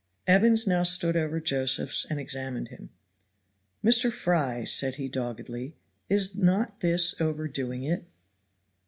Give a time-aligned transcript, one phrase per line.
[0.25, 2.89] Evans now stood over Josephs and examined him.
[3.85, 4.11] "Mr.
[4.11, 5.75] Fry," said he doggedly,
[6.09, 8.05] "is not this overdoing it?"